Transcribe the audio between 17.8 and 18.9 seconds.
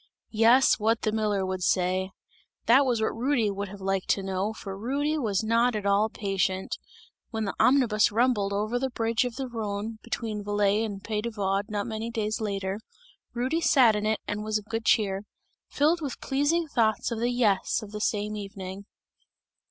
of the same evening.